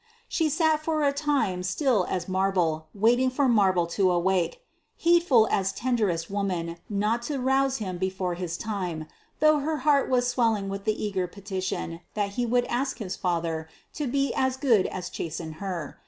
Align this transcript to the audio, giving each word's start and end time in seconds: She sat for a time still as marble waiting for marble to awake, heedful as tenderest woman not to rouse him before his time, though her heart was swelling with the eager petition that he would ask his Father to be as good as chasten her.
She 0.27 0.49
sat 0.49 0.79
for 0.83 1.03
a 1.03 1.13
time 1.13 1.61
still 1.61 2.07
as 2.09 2.27
marble 2.27 2.87
waiting 2.91 3.29
for 3.29 3.47
marble 3.47 3.85
to 3.85 4.09
awake, 4.09 4.63
heedful 4.95 5.47
as 5.51 5.71
tenderest 5.71 6.27
woman 6.27 6.77
not 6.89 7.21
to 7.29 7.37
rouse 7.37 7.77
him 7.77 7.99
before 7.99 8.33
his 8.33 8.57
time, 8.57 9.05
though 9.41 9.59
her 9.59 9.77
heart 9.85 10.09
was 10.09 10.25
swelling 10.27 10.69
with 10.69 10.85
the 10.85 11.05
eager 11.05 11.27
petition 11.27 11.99
that 12.15 12.29
he 12.31 12.47
would 12.47 12.65
ask 12.65 12.97
his 12.97 13.15
Father 13.15 13.69
to 13.93 14.07
be 14.07 14.33
as 14.33 14.57
good 14.57 14.87
as 14.87 15.07
chasten 15.11 15.51
her. 15.61 15.99